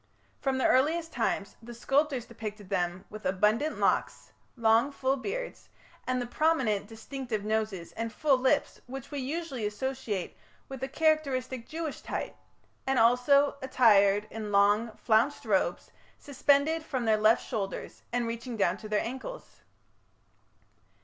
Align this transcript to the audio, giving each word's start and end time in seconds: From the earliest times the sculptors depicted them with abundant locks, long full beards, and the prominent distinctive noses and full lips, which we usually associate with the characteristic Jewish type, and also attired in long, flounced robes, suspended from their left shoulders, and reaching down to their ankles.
From 0.39 0.57
the 0.57 0.65
earliest 0.65 1.13
times 1.13 1.57
the 1.61 1.75
sculptors 1.75 2.25
depicted 2.25 2.69
them 2.69 3.05
with 3.11 3.23
abundant 3.23 3.77
locks, 3.77 4.31
long 4.57 4.91
full 4.91 5.15
beards, 5.15 5.69
and 6.07 6.19
the 6.19 6.25
prominent 6.25 6.87
distinctive 6.87 7.45
noses 7.45 7.91
and 7.91 8.11
full 8.11 8.39
lips, 8.39 8.81
which 8.87 9.11
we 9.11 9.19
usually 9.19 9.63
associate 9.63 10.35
with 10.67 10.79
the 10.79 10.87
characteristic 10.87 11.67
Jewish 11.67 12.01
type, 12.01 12.35
and 12.87 12.97
also 12.97 13.57
attired 13.61 14.25
in 14.31 14.51
long, 14.51 14.89
flounced 14.97 15.45
robes, 15.45 15.91
suspended 16.17 16.83
from 16.83 17.05
their 17.05 17.15
left 17.17 17.45
shoulders, 17.47 18.01
and 18.11 18.25
reaching 18.25 18.57
down 18.57 18.77
to 18.77 18.89
their 18.89 19.03
ankles. 19.05 19.61